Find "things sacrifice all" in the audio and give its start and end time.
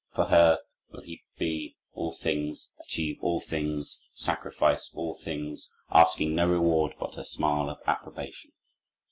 3.39-5.13